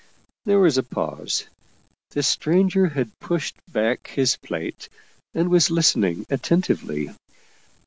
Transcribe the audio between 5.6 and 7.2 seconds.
listening attentively.